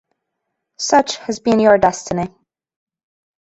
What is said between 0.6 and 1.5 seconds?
Such has